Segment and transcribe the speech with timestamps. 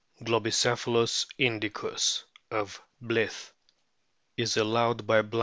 [0.23, 3.51] Globicephalus indicus, of Blyth,f
[4.35, 5.39] is allowed by * Proc.